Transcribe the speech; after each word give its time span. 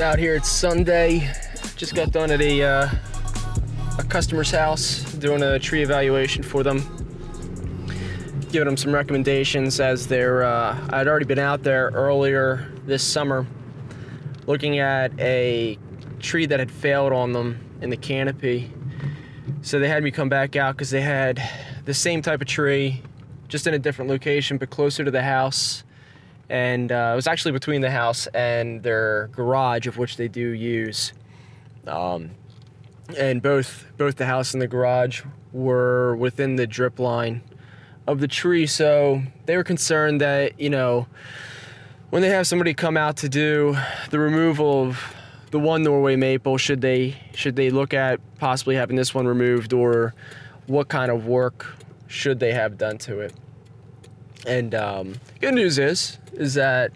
Out 0.00 0.18
here, 0.18 0.34
it's 0.34 0.48
Sunday. 0.48 1.30
Just 1.76 1.94
got 1.94 2.10
done 2.10 2.30
at 2.30 2.40
a 2.40 2.62
uh, 2.62 2.88
a 3.98 4.02
customer's 4.04 4.50
house 4.50 5.02
doing 5.14 5.42
a 5.42 5.58
tree 5.58 5.82
evaluation 5.82 6.42
for 6.42 6.62
them, 6.62 6.78
giving 8.50 8.66
them 8.66 8.78
some 8.78 8.94
recommendations 8.94 9.78
as 9.78 10.06
they're. 10.06 10.42
Uh, 10.42 10.78
I'd 10.90 11.06
already 11.06 11.26
been 11.26 11.38
out 11.38 11.62
there 11.62 11.90
earlier 11.92 12.72
this 12.86 13.02
summer, 13.02 13.46
looking 14.46 14.78
at 14.78 15.12
a 15.20 15.78
tree 16.20 16.46
that 16.46 16.60
had 16.60 16.70
failed 16.70 17.12
on 17.12 17.32
them 17.32 17.58
in 17.80 17.90
the 17.90 17.96
canopy. 17.96 18.70
So 19.62 19.78
they 19.78 19.88
had 19.88 20.02
me 20.02 20.10
come 20.10 20.28
back 20.28 20.56
out 20.56 20.76
because 20.76 20.90
they 20.90 21.00
had 21.00 21.42
the 21.84 21.94
same 21.94 22.22
type 22.22 22.40
of 22.40 22.46
tree, 22.46 23.02
just 23.48 23.66
in 23.66 23.74
a 23.74 23.78
different 23.78 24.10
location, 24.10 24.58
but 24.58 24.70
closer 24.70 25.04
to 25.04 25.10
the 25.10 25.22
house 25.22 25.84
and 26.50 26.90
uh, 26.90 27.10
it 27.12 27.16
was 27.16 27.28
actually 27.28 27.52
between 27.52 27.80
the 27.80 27.90
house 27.90 28.26
and 28.28 28.82
their 28.82 29.28
garage, 29.28 29.86
of 29.86 29.96
which 29.96 30.16
they 30.16 30.26
do 30.26 30.48
use. 30.48 31.12
Um, 31.86 32.32
and 33.16 33.40
both 33.40 33.86
both 33.96 34.16
the 34.16 34.26
house 34.26 34.52
and 34.52 34.60
the 34.60 34.66
garage 34.66 35.22
were 35.52 36.16
within 36.16 36.56
the 36.56 36.66
drip 36.66 36.98
line 36.98 37.42
of 38.06 38.20
the 38.20 38.28
tree, 38.28 38.66
so 38.66 39.22
they 39.46 39.56
were 39.56 39.64
concerned 39.64 40.20
that 40.20 40.60
you 40.60 40.70
know 40.70 41.06
when 42.10 42.20
they 42.20 42.28
have 42.28 42.46
somebody 42.46 42.74
come 42.74 42.96
out 42.96 43.16
to 43.18 43.28
do 43.28 43.76
the 44.10 44.18
removal 44.18 44.88
of 44.88 45.14
the 45.50 45.58
one 45.58 45.82
Norway 45.82 46.16
maple, 46.16 46.58
should 46.58 46.80
they 46.80 47.16
should 47.34 47.56
they 47.56 47.70
look 47.70 47.92
at 47.94 48.20
possibly 48.38 48.76
having 48.76 48.96
this 48.96 49.14
one 49.14 49.26
removed, 49.26 49.72
or 49.72 50.14
what 50.66 50.88
kind 50.88 51.10
of 51.10 51.26
work 51.26 51.66
should 52.06 52.38
they 52.38 52.52
have 52.52 52.78
done 52.78 52.98
to 52.98 53.20
it? 53.20 53.34
And 54.46 54.74
um, 54.74 55.14
good 55.40 55.54
news 55.54 55.78
is, 55.78 56.18
is 56.32 56.54
that 56.54 56.92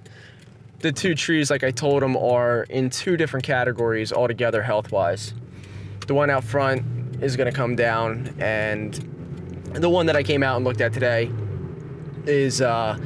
the 0.80 0.92
two 0.92 1.14
trees, 1.14 1.50
like 1.50 1.64
I 1.64 1.70
told 1.70 2.02
them, 2.02 2.16
are 2.16 2.64
in 2.64 2.90
two 2.90 3.16
different 3.16 3.44
categories 3.44 4.12
altogether 4.12 4.62
health-wise. 4.62 5.34
The 6.06 6.14
one 6.14 6.30
out 6.30 6.44
front 6.44 7.22
is 7.22 7.36
going 7.36 7.50
to 7.50 7.56
come 7.56 7.76
down, 7.76 8.34
and 8.38 8.94
the 9.72 9.88
one 9.88 10.06
that 10.06 10.16
I 10.16 10.22
came 10.22 10.42
out 10.42 10.56
and 10.56 10.64
looked 10.64 10.80
at 10.80 10.92
today 10.92 11.30
is, 12.26 12.60
uh, 12.60 12.98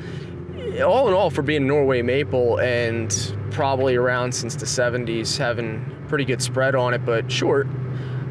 all 0.84 1.08
in 1.08 1.14
all, 1.14 1.30
for 1.30 1.42
being 1.42 1.66
Norway 1.66 2.02
maple 2.02 2.58
and 2.60 3.36
probably 3.50 3.96
around 3.96 4.32
since 4.32 4.54
the 4.54 4.66
70s, 4.66 5.36
having 5.36 5.84
pretty 6.08 6.24
good 6.24 6.42
spread 6.42 6.74
on 6.74 6.94
it, 6.94 7.04
but 7.04 7.30
short, 7.30 7.66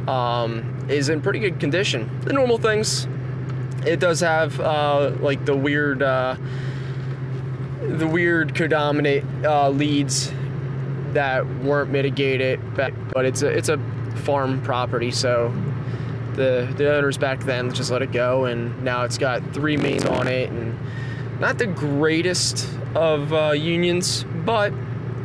um, 0.07 0.85
is 0.89 1.09
in 1.09 1.21
pretty 1.21 1.39
good 1.39 1.59
condition. 1.59 2.09
The 2.21 2.33
normal 2.33 2.57
things 2.57 3.07
it 3.85 3.99
does 3.99 4.19
have 4.21 4.59
uh, 4.59 5.11
like 5.19 5.45
the 5.45 5.55
weird, 5.55 6.01
uh, 6.01 6.35
the 7.81 8.07
weird 8.07 8.53
codominate 8.53 9.23
uh, 9.45 9.69
leads 9.69 10.31
that 11.13 11.47
weren't 11.61 11.91
mitigated, 11.91 12.59
but, 12.75 12.93
but 13.13 13.25
it's 13.25 13.41
a 13.41 13.47
it's 13.47 13.69
a 13.69 13.77
farm 14.23 14.61
property, 14.61 15.11
so 15.11 15.53
the 16.33 16.71
the 16.77 16.93
owners 16.95 17.17
back 17.17 17.39
then 17.41 17.73
just 17.73 17.91
let 17.91 18.01
it 18.01 18.11
go, 18.11 18.45
and 18.45 18.83
now 18.83 19.03
it's 19.03 19.17
got 19.17 19.41
three 19.53 19.77
mains 19.77 20.05
on 20.05 20.27
it, 20.27 20.49
and 20.49 20.77
not 21.39 21.57
the 21.57 21.67
greatest 21.67 22.67
of 22.95 23.31
uh, 23.33 23.51
unions, 23.51 24.25
but 24.45 24.73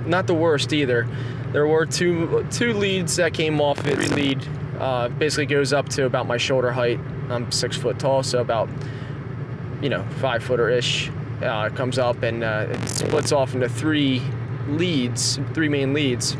not 0.07 0.27
the 0.27 0.35
worst 0.35 0.73
either. 0.73 1.07
There 1.53 1.67
were 1.67 1.87
two 1.87 2.47
two 2.51 2.73
leads 2.73 3.17
that 3.17 3.35
came 3.35 3.61
off 3.61 3.87
it. 3.87 3.99
Lead 4.11 4.47
uh, 4.79 5.09
basically 5.09 5.47
goes 5.47 5.73
up 5.73 5.89
to 5.91 6.07
about 6.07 6.27
my 6.27 6.37
shoulder 6.37 6.73
height 6.73 6.99
I'm 7.33 7.51
six 7.51 7.77
foot 7.77 7.99
tall, 7.99 8.23
so 8.23 8.41
about 8.41 8.69
you 9.81 9.89
know 9.89 10.05
five 10.21 10.43
footer 10.43 10.69
ish. 10.69 11.11
Uh, 11.43 11.71
comes 11.71 11.99
up 11.99 12.23
and 12.23 12.45
uh, 12.45 12.69
it 12.71 12.89
splits 12.89 13.33
off 13.33 13.53
into 13.55 13.69
three 13.69 14.23
leads, 14.69 15.41
three 15.55 15.69
main 15.69 15.93
leads. 15.93 16.37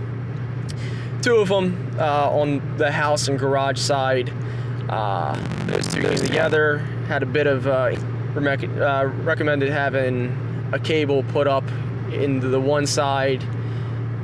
Two 1.23 1.37
of 1.37 1.49
them 1.49 1.97
uh, 1.99 2.31
on 2.31 2.77
the 2.77 2.93
house 2.93 3.27
and 3.27 3.37
garage 3.37 3.79
side. 3.79 4.33
Uh, 4.89 5.35
those 5.67 5.93
two 5.93 6.03
goes 6.03 6.21
together. 6.21 6.79
Had 7.09 7.25
a 7.25 7.27
bit 7.27 7.49
of 7.49 7.67
uh, 7.67 7.97
recommended 8.37 9.71
having 9.71 10.71
a 10.73 10.79
cable 10.79 11.25
put 11.25 11.49
up 11.49 11.62
into 12.23 12.49
the 12.49 12.61
one 12.61 12.87
side 12.87 13.45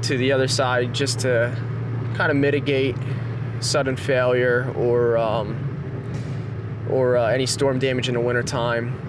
to 0.03 0.17
the 0.17 0.33
other 0.33 0.49
side 0.49 0.95
just 0.95 1.21
to 1.21 1.57
kind 2.15 2.31
of 2.31 2.37
mitigate 2.37 2.97
sudden 3.61 3.97
failure 3.97 4.73
or 4.77 5.19
um, 5.19 5.65
or 6.91 7.17
uh, 7.17 7.27
any 7.27 7.47
storm 7.47 7.79
damage 7.79 8.09
in 8.09 8.15
the 8.15 8.21
wintertime. 8.21 9.05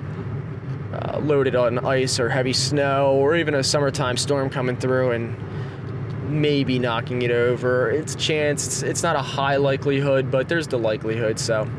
Uh, 0.92 1.20
loaded 1.20 1.56
on 1.56 1.78
ice 1.86 2.20
or 2.20 2.30
heavy 2.30 2.52
snow, 2.52 3.14
or 3.14 3.36
even 3.36 3.54
a 3.54 3.64
summertime 3.64 4.18
storm 4.18 4.50
coming 4.50 4.76
through 4.76 5.12
and 5.12 5.36
maybe 6.30 6.80
knocking 6.80 7.22
it 7.22 7.32
over. 7.32 7.92
It's 7.92 8.16
a 8.16 8.18
chance. 8.18 8.66
It's, 8.66 8.84
it's 8.84 9.04
not 9.04 9.16
a 9.16 9.22
high 9.22 9.58
likelihood, 9.58 10.32
but 10.32 10.50
there's 10.50 10.68
the 10.68 10.80
likelihood. 10.80 11.40
So 11.40 11.70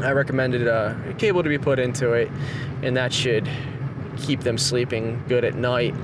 I 0.00 0.12
recommended 0.12 0.66
a 0.66 1.14
cable 1.18 1.42
to 1.42 1.48
be 1.48 1.58
put 1.58 1.78
into 1.78 2.12
it, 2.12 2.30
and 2.82 2.96
that 2.96 3.12
should 3.12 3.48
keep 4.16 4.40
them 4.40 4.58
sleeping 4.58 5.22
good 5.28 5.44
at 5.44 5.54
night. 5.54 5.94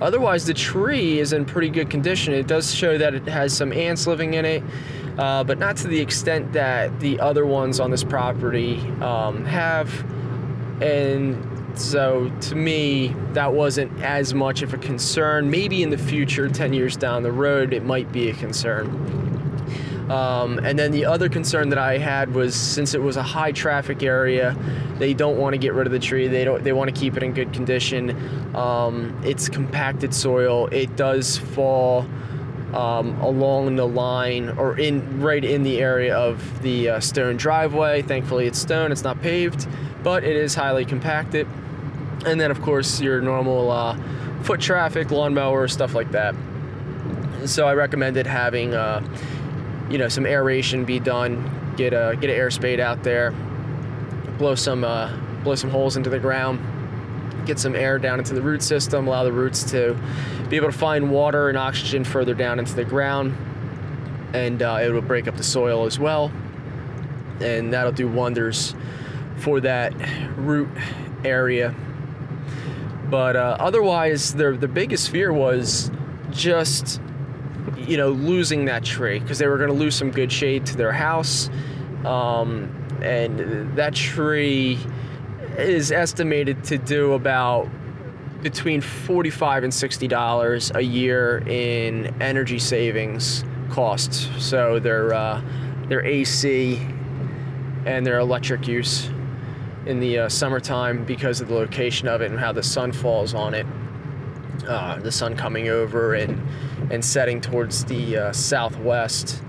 Otherwise, 0.00 0.46
the 0.46 0.54
tree 0.54 1.18
is 1.18 1.32
in 1.32 1.44
pretty 1.44 1.68
good 1.68 1.90
condition. 1.90 2.34
It 2.34 2.46
does 2.46 2.74
show 2.74 2.98
that 2.98 3.14
it 3.14 3.26
has 3.28 3.56
some 3.56 3.72
ants 3.72 4.06
living 4.06 4.34
in 4.34 4.44
it 4.44 4.62
uh, 5.20 5.44
but 5.44 5.58
not 5.58 5.76
to 5.76 5.88
the 5.88 6.00
extent 6.00 6.52
that 6.52 6.98
the 7.00 7.20
other 7.20 7.44
ones 7.44 7.78
on 7.78 7.90
this 7.90 8.02
property 8.02 8.78
um, 9.02 9.44
have. 9.44 9.92
And 10.82 11.78
so 11.78 12.30
to 12.40 12.54
me, 12.54 13.14
that 13.34 13.52
wasn't 13.52 14.00
as 14.02 14.32
much 14.32 14.62
of 14.62 14.72
a 14.72 14.78
concern. 14.78 15.50
Maybe 15.50 15.82
in 15.82 15.90
the 15.90 15.98
future, 15.98 16.48
10 16.48 16.72
years 16.72 16.96
down 16.96 17.22
the 17.22 17.32
road, 17.32 17.74
it 17.74 17.84
might 17.84 18.10
be 18.12 18.30
a 18.30 18.34
concern. 18.34 19.29
Um, 20.10 20.58
and 20.58 20.76
then 20.76 20.90
the 20.90 21.04
other 21.04 21.28
concern 21.28 21.68
that 21.68 21.78
I 21.78 21.98
had 21.98 22.34
was 22.34 22.56
since 22.56 22.94
it 22.94 23.00
was 23.00 23.16
a 23.16 23.22
high 23.22 23.52
traffic 23.52 24.02
area, 24.02 24.56
they 24.98 25.14
don't 25.14 25.38
want 25.38 25.54
to 25.54 25.58
get 25.58 25.72
rid 25.72 25.86
of 25.86 25.92
the 25.92 26.00
tree. 26.00 26.26
They 26.26 26.44
don't. 26.44 26.64
They 26.64 26.72
want 26.72 26.92
to 26.92 27.00
keep 27.00 27.16
it 27.16 27.22
in 27.22 27.32
good 27.32 27.52
condition. 27.52 28.10
Um, 28.56 29.20
it's 29.24 29.48
compacted 29.48 30.12
soil. 30.12 30.66
It 30.72 30.96
does 30.96 31.38
fall 31.38 32.06
um, 32.74 33.20
along 33.20 33.76
the 33.76 33.86
line 33.86 34.48
or 34.50 34.78
in 34.78 35.20
right 35.20 35.44
in 35.44 35.62
the 35.62 35.78
area 35.78 36.16
of 36.16 36.62
the 36.62 36.88
uh, 36.88 37.00
stone 37.00 37.36
driveway. 37.36 38.02
Thankfully, 38.02 38.46
it's 38.46 38.58
stone, 38.58 38.90
it's 38.90 39.04
not 39.04 39.20
paved, 39.22 39.68
but 40.02 40.24
it 40.24 40.36
is 40.36 40.54
highly 40.56 40.84
compacted. 40.84 41.46
And 42.26 42.40
then, 42.40 42.50
of 42.50 42.60
course, 42.62 43.00
your 43.00 43.20
normal 43.20 43.70
uh, 43.70 43.96
foot 44.42 44.60
traffic, 44.60 45.10
lawnmower, 45.10 45.68
stuff 45.68 45.94
like 45.94 46.10
that. 46.12 46.34
So 47.46 47.66
I 47.66 47.74
recommended 47.74 48.26
having, 48.26 48.74
uh, 48.74 49.02
you 49.90 49.98
know, 49.98 50.08
some 50.08 50.24
aeration 50.24 50.84
be 50.84 50.98
done. 51.00 51.74
Get 51.76 51.92
a 51.92 52.16
get 52.20 52.30
an 52.30 52.36
air 52.36 52.50
spade 52.50 52.80
out 52.80 53.02
there, 53.02 53.32
blow 54.38 54.54
some 54.54 54.84
uh, 54.84 55.14
blow 55.42 55.54
some 55.54 55.70
holes 55.70 55.96
into 55.96 56.10
the 56.10 56.18
ground 56.18 56.60
get 57.50 57.58
some 57.58 57.74
air 57.74 57.98
down 57.98 58.18
into 58.18 58.34
the 58.34 58.40
root 58.42 58.62
system, 58.62 59.08
allow 59.08 59.24
the 59.24 59.32
roots 59.32 59.64
to 59.72 59.98
be 60.48 60.56
able 60.56 60.70
to 60.70 60.76
find 60.76 61.10
water 61.10 61.48
and 61.48 61.58
oxygen 61.58 62.04
further 62.04 62.34
down 62.34 62.58
into 62.58 62.74
the 62.74 62.84
ground, 62.84 63.36
and 64.32 64.62
uh, 64.62 64.78
it 64.80 64.90
will 64.90 65.00
break 65.00 65.26
up 65.26 65.36
the 65.36 65.42
soil 65.42 65.84
as 65.84 65.98
well, 65.98 66.30
and 67.40 67.72
that'll 67.72 67.92
do 67.92 68.08
wonders 68.08 68.74
for 69.38 69.60
that 69.60 69.92
root 70.36 70.68
area. 71.24 71.74
But 73.10 73.34
uh, 73.34 73.56
otherwise, 73.58 74.34
the 74.34 74.52
the 74.52 74.68
biggest 74.68 75.10
fear 75.10 75.32
was 75.32 75.90
just 76.30 77.00
you 77.90 77.96
know 77.96 78.10
losing 78.10 78.66
that 78.66 78.84
tree 78.84 79.18
because 79.18 79.38
they 79.38 79.48
were 79.48 79.58
going 79.58 79.68
to 79.68 79.74
lose 79.74 79.96
some 79.96 80.12
good 80.12 80.30
shade 80.30 80.64
to 80.66 80.76
their 80.76 80.92
house, 80.92 81.50
um, 82.04 82.70
and 83.02 83.76
that 83.76 83.94
tree 83.96 84.78
is 85.58 85.90
estimated 85.90 86.62
to 86.64 86.78
do 86.78 87.14
about 87.14 87.68
between 88.42 88.80
45 88.80 89.64
and 89.64 89.74
60 89.74 90.06
dollars 90.06 90.70
a 90.76 90.80
year 90.80 91.38
in 91.48 92.14
energy 92.22 92.60
savings 92.60 93.44
costs. 93.70 94.28
So 94.38 94.78
their 94.78 95.12
uh, 95.12 95.42
their 95.88 96.06
AC 96.06 96.76
and 97.86 98.06
their 98.06 98.20
electric 98.20 98.68
use 98.68 99.10
in 99.86 99.98
the 99.98 100.20
uh, 100.20 100.28
summertime 100.28 101.04
because 101.04 101.40
of 101.40 101.48
the 101.48 101.54
location 101.54 102.06
of 102.06 102.20
it 102.20 102.30
and 102.30 102.38
how 102.38 102.52
the 102.52 102.62
sun 102.62 102.92
falls 102.92 103.34
on 103.34 103.52
it. 103.52 103.66
Uh, 104.68 104.96
the 105.00 105.10
sun 105.10 105.34
coming 105.34 105.68
over 105.68 106.14
and 106.14 106.40
and 106.90 107.04
setting 107.04 107.40
towards 107.40 107.84
the 107.84 108.16
uh, 108.16 108.32
southwest 108.32 109.42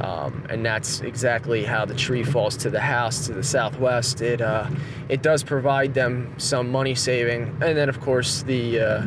um, 0.00 0.46
and 0.48 0.64
that's 0.64 1.00
exactly 1.00 1.62
how 1.62 1.84
the 1.84 1.94
tree 1.94 2.22
falls 2.22 2.56
to 2.58 2.70
the 2.70 2.80
house 2.80 3.26
to 3.26 3.34
the 3.34 3.42
southwest. 3.42 4.22
It 4.22 4.40
uh, 4.40 4.68
it 5.10 5.22
does 5.22 5.42
provide 5.42 5.92
them 5.92 6.34
some 6.38 6.70
money 6.70 6.94
saving, 6.94 7.48
and 7.60 7.76
then 7.76 7.88
of 7.90 8.00
course 8.00 8.42
the 8.42 8.80
uh, 8.80 9.06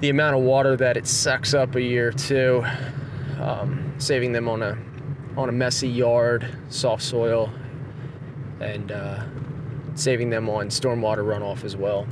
the 0.00 0.08
amount 0.08 0.36
of 0.36 0.42
water 0.42 0.76
that 0.76 0.96
it 0.96 1.06
sucks 1.06 1.52
up 1.52 1.74
a 1.74 1.82
year 1.82 2.10
too. 2.10 2.64
Um, 3.38 3.92
saving 3.98 4.32
them 4.32 4.48
on 4.48 4.62
a 4.62 4.78
on 5.36 5.50
a 5.50 5.52
messy 5.52 5.88
yard, 5.88 6.48
soft 6.70 7.02
soil, 7.02 7.52
and 8.60 8.90
uh, 8.90 9.24
saving 9.94 10.30
them 10.30 10.48
on 10.48 10.68
stormwater 10.68 11.18
runoff 11.18 11.64
as 11.64 11.76
well. 11.76 12.06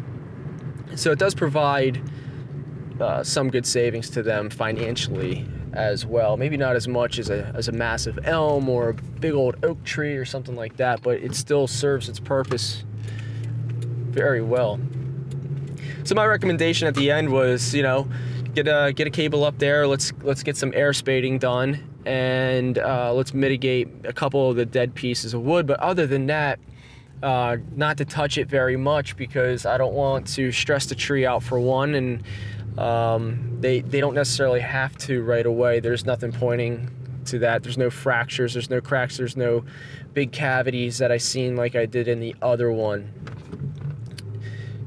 So 0.97 1.13
it 1.13 1.19
does 1.19 1.35
provide 1.35 2.03
uh, 3.01 3.23
some 3.23 3.51
good 3.51 3.67
savings 3.67 4.11
to 4.11 4.23
them 4.23 4.51
financially 4.51 5.47
as 5.73 6.07
well. 6.07 6.37
Maybe 6.37 6.57
not 6.57 6.77
as 6.77 6.87
much 6.87 7.19
as 7.19 7.31
a, 7.31 7.53
as 7.55 7.69
a 7.69 7.73
massive 7.73 8.19
elm 8.25 8.69
or 8.69 8.91
a 8.91 8.95
big 8.95 9.33
old 9.33 9.65
oak 9.65 9.83
tree 9.85 10.17
or 10.17 10.25
something 10.25 10.55
like 10.55 10.77
that, 10.77 11.03
but 11.03 11.19
it 11.19 11.35
still 11.35 11.67
serves 11.67 12.09
its 12.09 12.21
purpose 12.21 12.85
very 14.15 14.41
well. 14.41 14.79
So 16.05 16.15
my 16.15 16.27
recommendation 16.27 16.87
at 16.87 16.95
the 16.95 17.11
end 17.11 17.31
was, 17.31 17.75
you 17.75 17.83
know, 17.83 18.09
get 18.55 18.69
a 18.69 18.93
get 18.95 19.07
a 19.07 19.11
cable 19.11 19.45
up 19.45 19.59
there. 19.59 19.87
Let's 19.87 20.13
let's 20.23 20.43
get 20.43 20.57
some 20.57 20.73
air 20.75 20.93
spading 20.93 21.39
done, 21.39 21.83
and 22.07 22.79
uh, 22.79 23.13
let's 23.13 23.35
mitigate 23.35 23.89
a 24.05 24.13
couple 24.13 24.51
of 24.51 24.57
the 24.57 24.67
dead 24.67 24.95
pieces 24.95 25.35
of 25.35 25.43
wood. 25.43 25.67
But 25.67 25.81
other 25.81 26.07
than 26.07 26.27
that, 26.27 26.61
uh, 27.23 27.57
not 27.75 27.97
to 27.99 28.05
touch 28.05 28.39
it 28.39 28.49
very 28.49 28.77
much 28.77 29.17
because 29.17 29.67
I 29.67 29.79
don't 29.79 29.95
want 29.95 30.27
to 30.35 30.53
stress 30.53 30.87
the 30.87 30.95
tree 30.95 31.27
out 31.27 31.43
for 31.43 31.59
one, 31.59 31.95
and 31.95 32.23
um, 32.79 33.59
they 33.61 33.81
they 33.81 34.01
don't 34.01 34.15
necessarily 34.15 34.61
have 34.61 34.97
to 34.99 35.23
right 35.23 35.47
away. 35.47 35.81
There's 35.81 36.05
nothing 36.05 36.33
pointing 36.33 36.91
to 37.27 37.39
that. 37.41 37.63
There's 37.63 37.79
no 37.79 37.91
fractures. 37.91 38.55
There's 38.55 38.71
no 38.71 38.81
cracks. 38.81 39.17
There's 39.17 39.37
no 39.37 39.65
big 40.13 40.33
cavities 40.33 40.99
that 40.99 41.13
I 41.13 41.19
seen 41.19 41.57
like 41.57 41.77
I 41.77 41.87
did 41.87 42.09
in 42.09 42.21
the 42.21 42.35
other 42.43 42.73
one. 42.73 43.13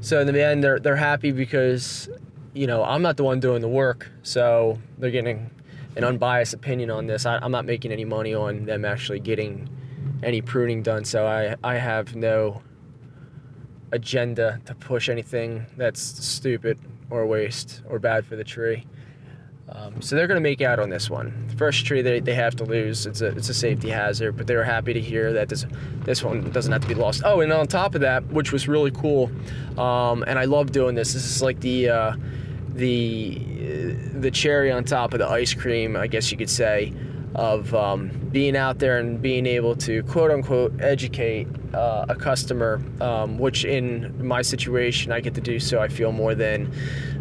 So 0.00 0.20
in 0.20 0.26
the 0.26 0.44
end, 0.44 0.62
they're 0.62 0.78
they're 0.78 0.96
happy 0.96 1.32
because 1.32 2.08
you 2.52 2.66
know 2.66 2.84
I'm 2.84 3.02
not 3.02 3.16
the 3.16 3.24
one 3.24 3.40
doing 3.40 3.62
the 3.62 3.68
work, 3.68 4.10
so 4.22 4.78
they're 4.98 5.10
getting 5.10 5.50
an 5.96 6.04
unbiased 6.04 6.54
opinion 6.54 6.90
on 6.90 7.06
this. 7.06 7.26
I, 7.26 7.38
I'm 7.38 7.50
not 7.50 7.64
making 7.64 7.90
any 7.90 8.04
money 8.04 8.34
on 8.34 8.66
them 8.66 8.84
actually 8.84 9.20
getting 9.20 9.68
any 10.22 10.42
pruning 10.42 10.82
done, 10.82 11.04
so 11.04 11.26
I 11.26 11.56
I 11.64 11.76
have 11.76 12.14
no 12.14 12.62
agenda 13.92 14.60
to 14.66 14.74
push 14.74 15.08
anything 15.08 15.64
that's 15.78 16.02
stupid 16.02 16.78
or 17.10 17.26
waste 17.26 17.82
or 17.88 17.98
bad 17.98 18.26
for 18.26 18.36
the 18.36 18.44
tree. 18.44 18.86
Um, 19.70 20.00
so 20.00 20.16
they're 20.16 20.26
going 20.26 20.36
to 20.36 20.48
make 20.48 20.62
out 20.62 20.78
on 20.78 20.88
this 20.88 21.10
one. 21.10 21.46
The 21.48 21.56
first 21.56 21.84
tree 21.84 22.00
they, 22.00 22.20
they 22.20 22.34
have 22.34 22.56
to 22.56 22.64
lose. 22.64 23.04
It's 23.04 23.20
a 23.20 23.26
it's 23.28 23.50
a 23.50 23.54
safety 23.54 23.90
hazard, 23.90 24.36
but 24.36 24.46
they 24.46 24.56
were 24.56 24.64
happy 24.64 24.94
to 24.94 25.00
hear 25.00 25.32
that 25.34 25.50
this 25.50 25.66
this 26.04 26.24
one 26.24 26.50
doesn't 26.50 26.72
have 26.72 26.80
to 26.82 26.88
be 26.88 26.94
lost. 26.94 27.22
Oh, 27.24 27.40
and 27.40 27.52
on 27.52 27.66
top 27.66 27.94
of 27.94 28.00
that, 28.00 28.26
which 28.28 28.50
was 28.50 28.66
really 28.66 28.90
cool, 28.90 29.30
um, 29.78 30.24
and 30.26 30.38
I 30.38 30.46
love 30.46 30.72
doing 30.72 30.94
this. 30.94 31.12
This 31.12 31.24
is 31.24 31.42
like 31.42 31.60
the 31.60 31.90
uh, 31.90 32.16
the 32.70 33.38
the 34.14 34.30
cherry 34.30 34.72
on 34.72 34.84
top 34.84 35.12
of 35.12 35.18
the 35.18 35.28
ice 35.28 35.52
cream, 35.52 35.96
I 35.96 36.06
guess 36.06 36.30
you 36.32 36.38
could 36.38 36.50
say, 36.50 36.94
of 37.34 37.74
um, 37.74 38.08
being 38.32 38.56
out 38.56 38.78
there 38.78 38.98
and 38.98 39.20
being 39.20 39.44
able 39.44 39.76
to 39.76 40.02
quote 40.04 40.30
unquote 40.30 40.80
educate 40.80 41.46
uh, 41.74 42.06
a 42.08 42.14
customer, 42.14 42.82
um, 43.00 43.38
which 43.38 43.64
in 43.64 44.26
my 44.26 44.42
situation 44.42 45.12
I 45.12 45.20
get 45.20 45.34
to 45.34 45.40
do 45.40 45.58
so. 45.58 45.80
I 45.80 45.88
feel 45.88 46.12
more 46.12 46.34
than 46.34 46.72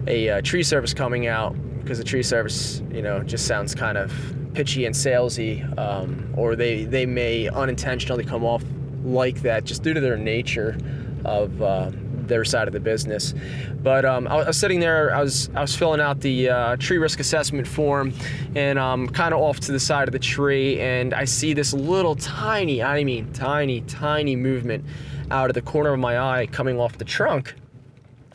a 0.08 0.30
uh, 0.30 0.42
tree 0.42 0.64
service 0.64 0.94
coming 0.94 1.28
out 1.28 1.56
because 1.80 1.98
the 1.98 2.04
tree 2.04 2.24
service, 2.24 2.82
you 2.92 3.02
know, 3.02 3.24
just 3.24 3.48
sounds 3.48 3.74
kind 3.74 3.98
of 3.98 4.14
pitchy 4.54 4.86
and 4.86 4.96
salesy, 4.96 5.64
um, 5.78 6.34
or 6.36 6.56
they 6.56 6.86
they 6.86 7.06
may 7.06 7.48
unintentionally 7.48 8.24
come 8.24 8.44
off 8.44 8.64
like 9.04 9.42
that 9.42 9.64
just 9.64 9.84
due 9.84 9.94
to 9.94 10.02
their 10.02 10.18
nature 10.18 10.78
of 11.24 11.62
uh, 11.62 11.92
their 12.28 12.46
side 12.46 12.68
of 12.68 12.74
the 12.74 12.80
business. 12.80 13.34
But 13.82 14.06
um, 14.06 14.28
I, 14.28 14.48
was 14.48 14.58
sitting 14.58 14.80
there, 14.80 15.14
I 15.16 15.22
was 15.22 15.50
I 15.56 15.62
was 15.62 15.76
filling 15.76 16.02
out 16.02 16.22
the 16.22 16.50
uh, 16.50 16.76
tree 16.78 16.98
risk 16.98 17.20
assessment 17.20 17.68
form, 17.68 18.14
and 18.56 18.80
I'm 18.80 19.08
kind 19.08 19.34
of 19.34 19.42
off 19.42 19.60
to 19.62 19.72
the 19.72 19.80
side 19.80 20.08
of 20.08 20.12
the 20.12 20.20
tree, 20.20 20.80
and 20.80 21.14
I 21.14 21.26
see 21.26 21.54
this 21.54 21.74
little 21.74 22.16
tiny, 22.16 22.84
I 22.84 23.04
mean 23.04 23.32
tiny, 23.34 23.82
tiny 23.82 24.36
movement 24.36 24.86
out 25.32 25.50
of 25.50 25.54
the 25.54 25.62
corner 25.62 25.94
of 25.94 26.00
my 26.00 26.20
eye 26.20 26.48
coming 26.48 26.80
off 26.80 26.98
the 26.98 27.06
trunk, 27.06 27.56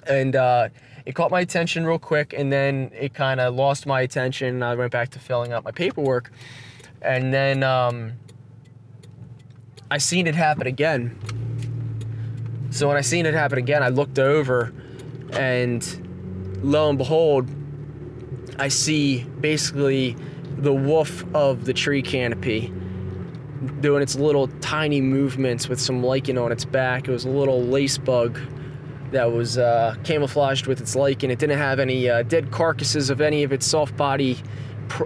and. 0.07 0.37
Uh, 0.37 0.69
it 1.05 1.17
caught 1.17 1.33
my 1.33 1.41
attention 1.41 1.85
real 1.85 1.99
quick 1.99 2.33
and 2.33 2.53
then 2.53 2.89
it 2.95 3.13
kind 3.13 3.41
of 3.41 3.55
lost 3.55 3.87
my 3.87 4.03
attention. 4.03 4.63
I 4.63 4.77
went 4.77 4.93
back 4.93 5.09
to 5.11 5.19
filling 5.19 5.53
out 5.53 5.65
my 5.65 5.73
paperwork 5.73 6.31
and 7.01 7.35
then 7.35 7.63
um, 7.63 8.13
I 9.91 9.99
seen 9.99 10.27
it 10.27 10.35
happen 10.35 10.67
again. 10.67 11.19
So 12.73 12.89
when 12.89 12.97
I 12.97 13.03
seen 13.03 13.27
it 13.27 13.35
happen 13.35 13.59
again, 13.59 13.83
I 13.83 13.91
looked 13.91 14.19
over 14.19 14.73
and 15.35 15.87
lo 16.63 16.89
and 16.89 16.97
behold, 16.97 17.47
I 18.59 18.69
see 18.69 19.25
basically 19.41 20.17
the 20.57 20.73
woof 20.73 21.23
of 21.35 21.67
the 21.67 21.75
tree 21.75 22.01
canopy 22.01 22.73
doing 23.81 24.03
its 24.03 24.17
little 24.17 24.49
tiny 24.61 25.03
movements 25.03 25.69
with 25.69 25.81
some 25.81 26.03
lichen 26.03 26.39
on 26.39 26.51
its 26.51 26.65
back. 26.65 27.09
It 27.09 27.11
was 27.11 27.27
a 27.27 27.31
little 27.31 27.63
lace 27.63 27.99
bug 27.99 28.41
that 29.11 29.31
was 29.31 29.59
uh, 29.59 29.95
camouflaged 30.03 30.67
with 30.67 30.81
its 30.81 30.97
lichen. 30.97 31.31
It 31.31 31.39
didn't 31.39 31.59
have 31.59 31.79
any 31.79 32.09
uh, 32.09 32.23
dead 32.23 32.51
carcasses 32.51 33.11
of 33.11 33.21
any 33.21 33.43
of 33.43 33.53
its 33.53 33.67
soft 33.67 33.99
body 33.99 34.39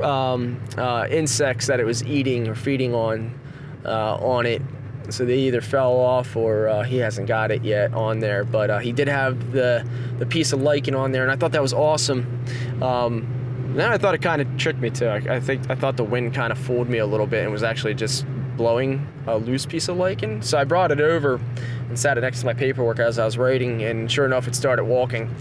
um, 0.01 0.63
uh, 0.79 1.09
insects 1.11 1.67
that 1.67 1.81
it 1.81 1.85
was 1.85 2.05
eating 2.05 2.47
or 2.47 2.55
feeding 2.55 2.95
on 2.95 3.39
uh, 3.85 4.17
on 4.19 4.47
it. 4.47 4.63
So 5.11 5.25
they 5.25 5.39
either 5.39 5.61
fell 5.61 5.93
off 5.93 6.37
or 6.37 6.69
uh, 6.69 6.83
he 6.83 6.99
hasn't 6.99 7.29
got 7.29 7.51
it 7.51 7.63
yet 7.63 7.95
on 7.95 8.21
there. 8.21 8.45
But 8.45 8.71
uh, 8.71 8.79
he 8.79 8.93
did 8.93 9.09
have 9.09 9.53
the 9.53 9.87
the 10.19 10.27
piece 10.27 10.53
of 10.53 10.63
lichen 10.63 10.95
on 10.95 11.13
there, 11.13 11.23
and 11.23 11.31
I 11.31 11.37
thought 11.37 11.53
that 11.53 11.63
was 11.63 11.73
awesome. 11.73 12.45
Um, 12.83 13.73
then 13.75 13.91
I 13.91 13.99
thought 13.99 14.15
it 14.15 14.23
kind 14.23 14.41
of 14.41 14.57
tricked 14.57 14.81
me 14.81 14.91
too. 14.91 15.07
I, 15.07 15.17
I 15.37 15.41
think 15.41 15.71
I 15.71 15.75
thought 15.75 15.97
the 15.97 16.05
wind 16.05 16.35
kind 16.35 16.53
of 16.53 16.59
fooled 16.59 16.89
me 16.89 16.99
a 16.99 17.07
little 17.07 17.27
bit 17.27 17.43
and 17.43 17.53
was 17.53 17.63
actually 17.63 17.95
just 17.95 18.25
blowing 18.57 19.07
a 19.27 19.37
loose 19.37 19.67
piece 19.67 19.89
of 19.89 19.97
lichen. 19.97 20.43
So 20.43 20.59
I 20.59 20.65
brought 20.65 20.91
it 20.91 21.01
over 21.01 21.41
and 21.89 21.99
sat 21.99 22.17
it 22.19 22.23
next 22.23 22.41
to 22.41 22.47
my 22.47 22.55
paperwork 22.55 22.99
as 22.99 23.19
I 23.19 23.25
was 23.25 23.37
writing, 23.39 23.83
and 23.83 24.11
sure 24.11 24.25
enough, 24.25 24.49
it 24.49 24.55
started 24.55 24.85
walking. 24.85 25.35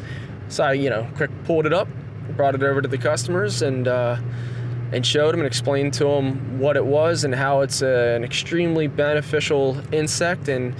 So 0.49 0.63
I, 0.63 0.73
you 0.73 0.89
know, 0.89 1.07
quick 1.15 1.31
pulled 1.45 1.65
it 1.65 1.73
up, 1.73 1.87
brought 2.35 2.55
it 2.55 2.63
over 2.63 2.81
to 2.81 2.87
the 2.87 2.97
customers, 2.97 3.61
and 3.61 3.87
uh, 3.87 4.17
and 4.91 5.05
showed 5.05 5.31
them 5.31 5.41
and 5.41 5.47
explained 5.47 5.93
to 5.95 6.05
them 6.05 6.59
what 6.59 6.77
it 6.77 6.85
was 6.85 7.23
and 7.23 7.33
how 7.33 7.61
it's 7.61 7.81
a, 7.81 8.15
an 8.15 8.23
extremely 8.23 8.87
beneficial 8.87 9.77
insect, 9.93 10.47
and 10.47 10.75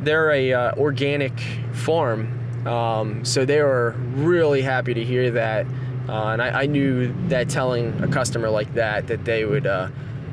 they're 0.00 0.30
a 0.30 0.52
uh, 0.52 0.74
organic 0.76 1.38
farm, 1.72 2.66
um, 2.66 3.24
so 3.24 3.44
they 3.44 3.62
were 3.62 3.94
really 4.14 4.62
happy 4.62 4.94
to 4.94 5.04
hear 5.04 5.30
that. 5.30 5.66
Uh, 6.08 6.28
and 6.28 6.42
I, 6.42 6.62
I, 6.62 6.66
knew 6.66 7.12
that 7.28 7.48
telling 7.48 8.00
a 8.00 8.06
customer 8.06 8.48
like 8.48 8.72
that 8.74 9.08
that 9.08 9.24
they 9.24 9.44
would 9.44 9.66
uh, 9.66 9.88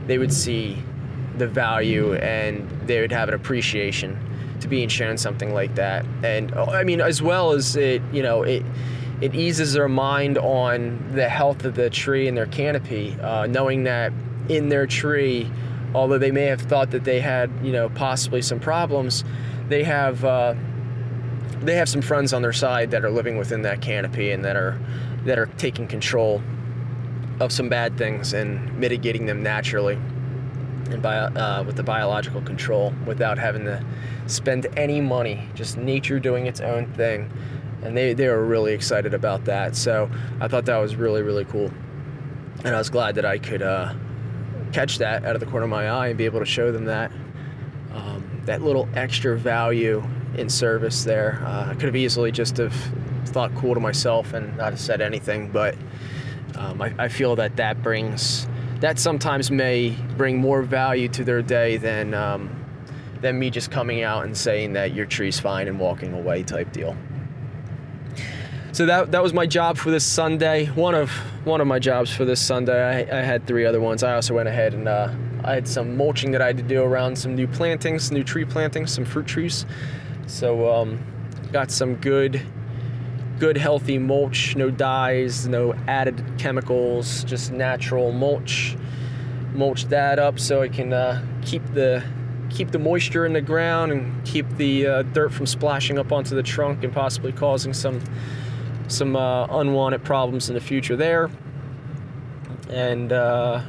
they 0.06 0.20
would 0.20 0.32
see 0.32 0.78
the 1.38 1.48
value 1.48 2.14
and 2.16 2.70
they 2.88 3.02
would 3.02 3.12
have 3.12 3.28
an 3.28 3.34
appreciation 3.34 4.20
to 4.62 4.68
being 4.68 4.88
shown 4.88 5.18
something 5.18 5.54
like 5.54 5.76
that. 5.76 6.06
And 6.24 6.54
oh, 6.56 6.66
I 6.66 6.84
mean, 6.84 7.02
as 7.02 7.22
well 7.22 7.52
as 7.52 7.76
it, 7.76 8.02
you 8.12 8.22
know, 8.22 8.44
it 8.44 8.64
it 9.24 9.34
eases 9.36 9.72
their 9.72 9.88
mind 9.88 10.38
on 10.38 11.14
the 11.14 11.30
health 11.30 11.64
of 11.64 11.76
the 11.76 11.90
tree 11.90 12.28
and 12.28 12.36
their 12.36 12.46
canopy, 12.46 13.18
uh, 13.22 13.48
knowing 13.48 13.84
that 13.84 14.12
in 14.50 14.68
their 14.68 14.86
tree, 14.86 15.50
although 15.96 16.18
they 16.18 16.30
may 16.30 16.44
have 16.44 16.60
thought 16.60 16.92
that 16.92 17.06
they 17.06 17.22
had, 17.22 17.50
you 17.64 17.72
know, 17.72 17.88
possibly 17.88 18.42
some 18.42 18.60
problems, 18.60 19.24
they 19.70 19.82
have 19.86 20.26
uh, 20.26 20.54
they 21.62 21.76
have 21.76 21.88
some 21.88 22.02
friends 22.02 22.34
on 22.34 22.42
their 22.42 22.52
side 22.52 22.92
that 22.92 23.06
are 23.06 23.10
living 23.10 23.38
within 23.38 23.62
that 23.62 23.80
canopy 23.82 24.32
and 24.32 24.44
that 24.44 24.58
are 24.58 24.78
that 25.24 25.40
are 25.40 25.46
taking 25.58 25.88
control 25.88 26.42
of 27.40 27.50
some 27.50 27.70
bad 27.70 27.98
things 27.98 28.34
and 28.34 28.78
mitigating 28.78 29.26
them 29.26 29.42
naturally 29.42 29.98
and 30.90 31.02
bio, 31.02 31.28
uh, 31.28 31.64
with 31.66 31.78
the 31.78 31.84
biological 31.84 32.42
control 32.42 32.94
without 33.06 33.38
having 33.38 33.64
to 33.64 33.82
spend 34.28 34.68
any 34.76 35.00
money. 35.00 35.48
Just 35.56 35.78
nature 35.78 36.20
doing 36.20 36.46
its 36.46 36.60
own 36.60 36.92
thing, 36.92 37.32
and 37.84 37.96
they 37.96 38.14
they 38.14 38.28
were 38.28 38.46
really 38.46 38.74
excited 38.74 39.14
about 39.14 39.46
that. 39.46 39.76
So 39.76 40.10
I 40.40 40.48
thought 40.48 40.66
that 40.66 40.78
was 40.78 40.96
really 40.96 41.22
really 41.22 41.46
cool, 41.46 41.72
and 42.64 42.76
I 42.76 42.78
was 42.78 42.90
glad 42.90 43.16
that 43.16 43.26
I 43.26 43.38
could 43.38 43.62
uh, 43.62 43.94
catch 44.72 44.98
that 44.98 45.26
out 45.26 45.36
of 45.36 45.40
the 45.40 45.46
corner 45.46 45.66
of 45.66 45.70
my 45.70 45.90
eye 45.90 46.08
and 46.08 46.18
be 46.18 46.26
able 46.26 46.40
to 46.40 46.46
show 46.46 46.72
them 46.72 46.86
that 46.86 47.12
um, 47.94 48.42
that 48.46 48.62
little 48.62 48.88
extra 48.96 49.38
value 49.38 50.04
in 50.38 50.50
service 50.50 51.04
there. 51.04 51.42
Uh, 51.46 51.70
I 51.70 51.74
could 51.74 51.84
have 51.84 51.96
easily 51.96 52.32
just 52.32 52.58
have 52.58 52.76
thought 53.26 53.54
cool 53.56 53.74
to 53.74 53.80
myself 53.80 54.34
and 54.34 54.58
not 54.58 54.72
have 54.72 54.80
said 54.80 55.02
anything, 55.02 55.50
but 55.50 55.76
um, 56.56 56.82
I, 56.82 56.94
I 56.98 57.08
feel 57.08 57.36
that 57.38 57.56
that 57.58 57.82
brings 57.82 58.48
that 58.80 59.00
sometimes 59.00 59.50
may 59.50 59.92
bring 60.18 60.38
more 60.38 60.62
value 60.62 61.08
to 61.08 61.24
their 61.24 61.42
day 61.42 61.78
than 61.78 62.14
um, 62.14 62.64
than 63.22 63.40
me 63.40 63.50
just 63.50 63.72
coming 63.72 64.04
out 64.04 64.26
and 64.26 64.36
saying 64.36 64.74
that 64.74 64.94
your 64.94 65.06
tree's 65.06 65.40
fine 65.40 65.68
and 65.68 65.80
walking 65.80 66.14
away 66.14 66.44
type 66.44 66.72
deal. 66.74 66.96
So 68.74 68.88
that 68.88 69.12
that 69.12 69.22
was 69.22 69.34
my 69.34 69.46
job 69.46 69.78
for 69.78 69.92
this 69.92 70.04
Sunday. 70.04 70.66
One 70.66 70.96
of 70.96 71.12
one 71.46 71.62
of 71.62 71.68
my 71.68 71.78
jobs 71.78 72.12
for 72.12 72.26
this 72.26 72.42
Sunday. 72.42 73.08
I, 73.08 73.20
I 73.20 73.22
had 73.22 73.46
three 73.46 73.68
other 73.68 73.80
ones. 73.80 74.02
I 74.02 74.16
also 74.16 74.34
went 74.34 74.50
ahead 74.50 74.74
and 74.74 74.88
uh, 74.88 75.14
I 75.44 75.54
had 75.54 75.68
some 75.68 75.96
mulching 75.96 76.32
that 76.32 76.42
I 76.42 76.48
had 76.48 76.58
to 76.58 76.64
do 76.64 76.82
around 76.82 77.16
some 77.16 77.36
new 77.36 77.48
plantings, 77.48 78.12
new 78.12 78.24
tree 78.24 78.46
plantings, 78.46 78.92
some 78.92 79.06
fruit 79.06 79.28
trees. 79.28 79.68
So 80.26 80.74
um, 80.74 81.06
got 81.52 81.70
some 81.70 81.98
good 81.98 82.42
good 83.38 83.58
healthy 83.58 84.00
mulch, 84.00 84.56
no 84.56 84.72
dyes, 84.72 85.48
no 85.48 85.76
added 85.88 86.24
chemicals, 86.40 87.24
just 87.26 87.52
natural 87.52 88.12
mulch 88.12 88.76
mulch 89.54 89.86
that 89.86 90.18
up 90.18 90.40
so 90.40 90.64
it 90.64 90.74
can 90.74 90.92
uh, 90.92 91.24
keep 91.44 91.64
the 91.76 92.04
keep 92.50 92.72
the 92.72 92.80
moisture 92.80 93.28
in 93.28 93.34
the 93.34 93.42
ground 93.42 93.92
and 93.92 94.26
keep 94.26 94.50
the 94.58 94.88
uh, 94.88 95.04
dirt 95.04 95.32
from 95.32 95.46
splashing 95.46 96.00
up 96.00 96.12
onto 96.12 96.36
the 96.36 96.42
trunk 96.42 96.84
and 96.84 96.92
possibly 96.92 97.32
causing 97.32 97.72
some 97.72 98.02
some 98.88 99.16
uh, 99.16 99.46
unwanted 99.48 100.04
problems 100.04 100.50
in 100.50 100.56
the 100.56 100.62
future 100.62 100.96
there. 100.96 101.30
And 102.70 103.12
uh, 103.12 103.62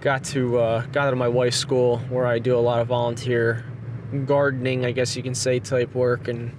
got 0.00 0.24
to 0.24 0.58
uh, 0.58 0.86
got 0.86 1.06
out 1.06 1.12
of 1.12 1.18
my 1.18 1.28
wife's 1.28 1.56
school 1.56 1.98
where 2.08 2.26
I 2.26 2.38
do 2.38 2.56
a 2.56 2.60
lot 2.60 2.80
of 2.80 2.88
volunteer 2.88 3.64
gardening, 4.24 4.84
I 4.84 4.92
guess 4.92 5.16
you 5.16 5.22
can 5.22 5.34
say, 5.34 5.58
type 5.58 5.94
work 5.94 6.28
and 6.28 6.56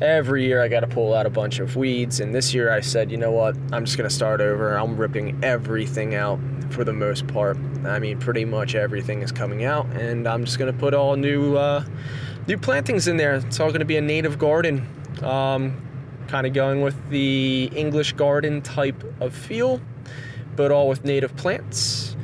every 0.00 0.44
year 0.44 0.62
I 0.62 0.68
got 0.68 0.80
to 0.80 0.86
pull 0.86 1.14
out 1.14 1.26
a 1.26 1.30
bunch 1.30 1.58
of 1.58 1.76
weeds. 1.76 2.20
And 2.20 2.34
this 2.34 2.54
year 2.54 2.70
I 2.72 2.80
said, 2.80 3.10
you 3.10 3.16
know 3.16 3.30
what? 3.30 3.56
I'm 3.72 3.84
just 3.84 3.96
to 4.08 4.14
start 4.14 4.40
over. 4.40 4.76
I'm 4.76 4.96
ripping 4.96 5.42
everything 5.44 6.14
out 6.14 6.38
for 6.70 6.84
the 6.84 6.92
most 6.92 7.26
part. 7.26 7.56
I 7.84 7.98
mean, 7.98 8.18
pretty 8.18 8.44
much 8.44 8.74
everything 8.74 9.22
is 9.22 9.30
coming 9.32 9.64
out, 9.64 9.86
and 9.92 10.26
I'm 10.26 10.44
just 10.44 10.58
to 10.72 10.78
put 10.78 10.94
all 10.94 11.16
new 11.16 11.56
uh, 11.56 11.84
new 12.46 12.58
plantings 12.58 13.08
in 13.08 13.16
there. 13.16 13.34
It's 13.34 13.60
all 13.60 13.68
to 13.80 13.84
be 13.84 13.96
a 13.96 14.02
native 14.02 14.38
garden. 14.38 14.86
Um, 15.22 15.80
kind 16.28 16.46
of 16.46 16.52
going 16.52 16.82
with 16.82 17.10
the 17.10 17.70
English 17.74 18.12
garden 18.12 18.62
type 18.62 19.02
of 19.20 19.34
feel, 19.34 19.80
but 20.56 20.70
all 20.70 20.88
with 20.88 21.04
native 21.04 21.36
plants 21.36 22.16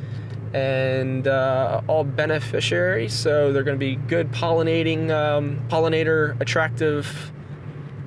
and 0.53 1.27
uh, 1.27 1.81
all 1.87 2.03
beneficiaries. 2.03 3.13
So 3.13 3.53
they're 3.53 3.63
going 3.63 3.79
to 3.79 3.85
be 3.85 3.95
good 3.95 4.31
pollinating, 4.31 5.09
um, 5.09 5.61
pollinator 5.69 6.39
attractive 6.41 7.31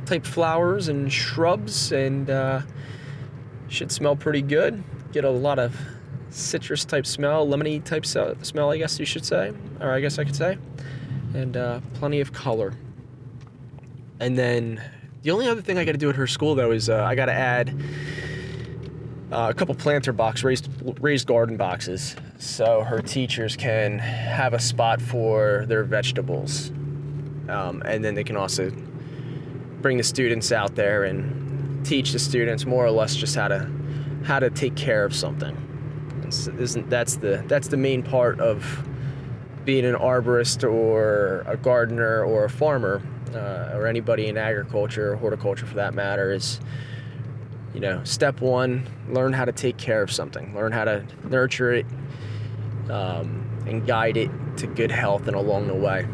type 0.04 0.26
flowers 0.26 0.88
and 0.88 1.10
shrubs 1.12 1.92
and 1.92 2.28
uh, 2.28 2.62
should 3.68 3.90
smell 3.90 4.16
pretty 4.16 4.42
good. 4.42 4.82
Get 5.12 5.24
a 5.24 5.30
lot 5.30 5.58
of 5.58 5.78
citrus 6.30 6.84
type 6.84 7.06
smell, 7.06 7.46
lemony 7.46 7.82
type 7.82 8.04
smell, 8.04 8.70
I 8.70 8.78
guess 8.78 8.98
you 8.98 9.06
should 9.06 9.24
say, 9.24 9.52
or 9.80 9.92
I 9.92 10.00
guess 10.00 10.18
I 10.18 10.24
could 10.24 10.36
say, 10.36 10.58
and 11.32 11.56
uh, 11.56 11.80
plenty 11.94 12.20
of 12.20 12.32
color. 12.32 12.74
And 14.20 14.36
then 14.36 14.82
the 15.24 15.30
only 15.30 15.48
other 15.48 15.62
thing 15.62 15.78
I 15.78 15.86
got 15.86 15.92
to 15.92 15.98
do 15.98 16.10
at 16.10 16.16
her 16.16 16.26
school 16.26 16.54
though 16.54 16.70
is 16.70 16.88
uh, 16.90 17.02
I 17.02 17.14
got 17.14 17.26
to 17.26 17.32
add 17.32 17.74
uh, 19.32 19.48
a 19.50 19.54
couple 19.54 19.74
planter 19.74 20.12
box 20.12 20.44
raised 20.44 20.68
raised 21.00 21.26
garden 21.26 21.56
boxes 21.56 22.14
so 22.38 22.82
her 22.82 23.00
teachers 23.00 23.56
can 23.56 23.98
have 23.98 24.52
a 24.52 24.60
spot 24.60 25.00
for 25.00 25.64
their 25.66 25.82
vegetables, 25.82 26.68
um, 27.48 27.82
and 27.86 28.04
then 28.04 28.14
they 28.14 28.22
can 28.22 28.36
also 28.36 28.70
bring 29.80 29.96
the 29.96 30.02
students 30.02 30.52
out 30.52 30.74
there 30.74 31.04
and 31.04 31.84
teach 31.86 32.12
the 32.12 32.18
students 32.18 32.66
more 32.66 32.84
or 32.84 32.90
less 32.90 33.16
just 33.16 33.34
how 33.34 33.48
to 33.48 33.70
how 34.24 34.38
to 34.38 34.50
take 34.50 34.76
care 34.76 35.06
of 35.06 35.16
something. 35.16 35.56
Isn't 36.26 36.90
that's 36.90 37.16
the 37.16 37.42
that's 37.48 37.68
the 37.68 37.78
main 37.78 38.02
part 38.02 38.40
of 38.40 38.86
being 39.64 39.86
an 39.86 39.94
arborist 39.94 40.70
or 40.70 41.44
a 41.46 41.56
gardener 41.56 42.22
or 42.22 42.44
a 42.44 42.50
farmer 42.50 43.00
uh, 43.34 43.72
or 43.74 43.86
anybody 43.86 44.26
in 44.26 44.36
agriculture 44.36 45.12
or 45.12 45.16
horticulture 45.16 45.66
for 45.66 45.74
that 45.74 45.94
matter 45.94 46.32
is 46.32 46.60
you 47.74 47.80
know 47.80 48.02
step 48.04 48.40
one 48.40 48.86
learn 49.08 49.32
how 49.32 49.44
to 49.44 49.52
take 49.52 49.76
care 49.76 50.02
of 50.02 50.12
something 50.12 50.54
learn 50.54 50.72
how 50.72 50.84
to 50.84 51.04
nurture 51.28 51.72
it 51.72 51.86
um, 52.90 53.44
and 53.66 53.86
guide 53.86 54.16
it 54.16 54.30
to 54.56 54.66
good 54.66 54.90
health 54.90 55.26
and 55.26 55.36
along 55.36 55.66
the 55.66 55.74
way 55.74 56.06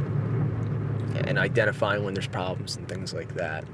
and 1.17 1.39
identifying 1.39 2.05
when 2.05 2.15
there's 2.15 2.29
problems 2.29 2.77
and 2.77 2.89
things 2.89 3.13
like 3.13 3.35
that. 3.35 3.65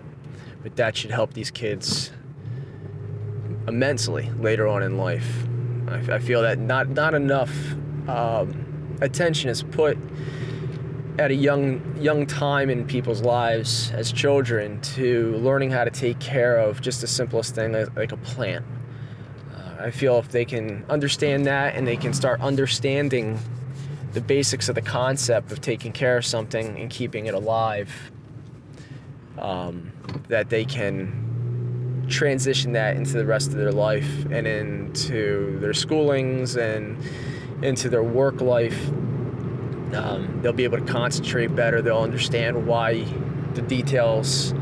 But 0.63 0.77
that 0.77 0.97
should 0.97 1.11
help 1.11 1.35
these 1.35 1.51
kids 1.51 2.13
immensely 3.69 4.31
later 4.39 4.67
on 4.67 4.83
in 4.83 4.97
life. 4.97 5.47
I, 5.89 6.15
I 6.15 6.19
feel 6.19 6.43
that 6.43 6.59
not 6.59 6.89
not 6.89 7.15
enough 7.15 7.53
um, 8.09 8.97
attention 9.01 9.51
is 9.51 9.63
put 9.63 9.99
at 11.19 11.31
a 11.31 11.35
young 11.35 11.97
young 11.99 12.27
time 12.27 12.69
in 12.69 12.87
people's 12.87 13.23
lives 13.23 13.91
as 13.93 14.13
children 14.13 14.81
to 14.83 15.37
learning 15.37 15.71
how 15.71 15.85
to 15.85 15.91
take 15.91 16.19
care 16.19 16.59
of 16.59 16.81
just 16.81 17.01
the 17.01 17.07
simplest 17.07 17.55
thing 17.55 17.73
like, 17.97 18.13
a 18.13 18.17
plant. 18.19 18.65
Uh, 19.55 19.85
I 19.85 19.91
feel 19.91 20.19
if 20.19 20.29
they 20.29 20.45
can 20.45 20.85
understand 20.89 21.47
that 21.47 21.75
and 21.75 21.87
they 21.87 21.97
can 21.97 22.13
start 22.13 22.41
understanding 22.41 23.39
the 24.13 24.21
basics 24.21 24.69
of 24.69 24.75
the 24.75 24.83
concept 24.83 25.53
of 25.53 25.61
taking 25.61 25.93
care 25.93 26.17
of 26.17 26.25
something 26.25 26.79
and 26.79 26.91
keeping 26.91 27.27
it 27.27 27.35
alive, 27.35 27.91
um, 29.39 29.93
that 30.29 30.49
they 30.51 30.65
can 30.65 32.07
transition 32.09 32.73
that 32.73 32.97
into 32.97 33.13
the 33.15 33.27
rest 33.27 33.49
of 33.49 33.57
their 33.57 33.73
life 33.73 34.25
and 34.31 34.47
into 34.47 35.59
their 35.61 35.73
schoolings 35.73 36.57
and 36.57 36.97
into 37.65 37.89
their 37.89 38.03
work 38.03 38.41
life. 38.41 38.91
Um, 39.95 40.41
they'll 40.43 40.53
be 40.53 40.65
able 40.65 40.79
to 40.79 40.85
concentrate 40.85 41.55
better. 41.55 41.81
They'll 41.81 41.99
understand 41.99 42.67
why 42.67 43.05
the 43.55 43.63
details 43.63 44.53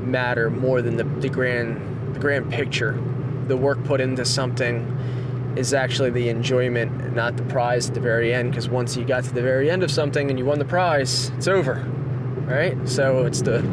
matter 0.00 0.50
more 0.50 0.82
than 0.82 0.96
the, 0.96 1.04
the 1.04 1.28
grand 1.28 2.14
the 2.14 2.20
grand 2.20 2.50
picture. 2.50 2.98
The 3.46 3.56
work 3.56 3.82
put 3.84 4.00
into 4.00 4.24
something 4.24 5.54
is 5.56 5.74
actually 5.74 6.10
the 6.10 6.28
enjoyment, 6.28 7.14
not 7.14 7.36
the 7.36 7.42
prize 7.44 7.88
at 7.88 7.94
the 7.94 8.00
very 8.00 8.32
end. 8.32 8.50
Because 8.50 8.68
once 8.68 8.96
you 8.96 9.04
got 9.04 9.24
to 9.24 9.34
the 9.34 9.42
very 9.42 9.70
end 9.70 9.82
of 9.82 9.90
something 9.90 10.30
and 10.30 10.38
you 10.38 10.44
won 10.44 10.58
the 10.58 10.64
prize, 10.64 11.30
it's 11.36 11.48
over, 11.48 11.84
right? 12.46 12.76
So 12.88 13.24
it's 13.26 13.42
the 13.42 13.64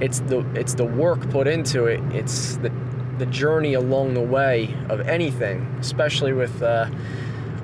it's 0.00 0.20
the 0.20 0.40
it's 0.54 0.74
the 0.74 0.84
work 0.84 1.28
put 1.30 1.46
into 1.46 1.86
it. 1.86 2.00
It's 2.14 2.56
the 2.56 2.72
the 3.18 3.26
journey 3.26 3.74
along 3.74 4.14
the 4.14 4.20
way 4.20 4.74
of 4.88 5.00
anything, 5.00 5.62
especially 5.80 6.32
with 6.32 6.62
uh, 6.62 6.88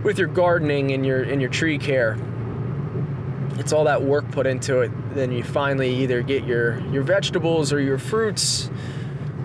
with 0.03 0.19
your 0.19 0.29
gardening 0.29 0.93
and 0.93 1.05
your 1.07 1.23
and 1.23 1.41
your 1.41 1.51
tree 1.51 1.79
care. 1.79 2.19
It's 3.59 3.73
all 3.73 3.85
that 3.85 4.03
work 4.03 4.31
put 4.31 4.47
into 4.47 4.81
it. 4.81 4.91
Then 5.15 5.31
you 5.33 5.43
finally 5.45 5.95
either 6.03 6.23
get 6.23 6.45
your 6.45 6.81
your 6.91 7.03
vegetables 7.03 7.73
or 7.73 7.81
your 7.81 7.99
fruits. 7.99 8.71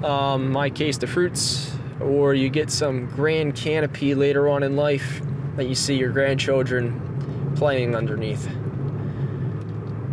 Um, 0.04 0.52
my 0.52 0.70
case, 0.70 0.98
the 0.98 1.08
fruits 1.08 1.78
or 2.00 2.34
you 2.34 2.50
get 2.50 2.70
some 2.70 3.08
grand 3.08 3.56
canopy 3.56 4.14
later 4.16 4.48
on 4.50 4.64
in 4.64 4.76
life 4.76 5.22
that 5.56 5.68
you 5.68 5.76
see 5.76 5.96
your 5.96 6.12
grandchildren 6.12 7.54
playing 7.56 7.96
underneath. 7.96 8.48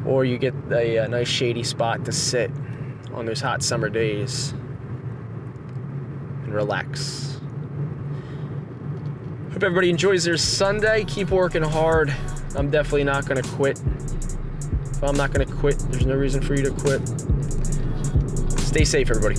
Or 0.06 0.24
you 0.24 0.38
get 0.38 0.54
a, 0.70 0.98
a 0.98 1.08
nice 1.08 1.28
shady 1.28 1.62
spot 1.62 2.04
to 2.06 2.12
sit 2.12 2.50
on 3.12 3.26
those 3.26 3.40
hot 3.40 3.62
summer 3.62 3.88
days 3.88 4.52
and 6.44 6.54
relax. 6.54 7.33
Everybody 9.64 9.88
enjoys 9.88 10.24
their 10.24 10.36
Sunday. 10.36 11.04
Keep 11.04 11.30
working 11.30 11.62
hard. 11.62 12.14
I'm 12.54 12.70
definitely 12.70 13.04
not 13.04 13.24
going 13.24 13.42
to 13.42 13.48
quit. 13.52 13.80
If 14.90 15.02
I'm 15.02 15.16
not 15.16 15.32
going 15.32 15.48
to 15.48 15.54
quit, 15.54 15.78
there's 15.88 16.04
no 16.04 16.14
reason 16.14 16.42
for 16.42 16.54
you 16.54 16.64
to 16.64 16.70
quit. 16.70 17.00
Stay 18.60 18.84
safe, 18.84 19.10
everybody. 19.10 19.36